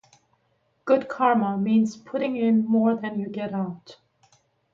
[0.85, 3.97] Good karma means putting in more than you get out.